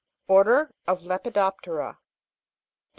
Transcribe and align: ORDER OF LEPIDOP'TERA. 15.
ORDER 0.27 0.73
OF 0.87 1.03
LEPIDOP'TERA. 1.03 1.89
15. 1.91 2.01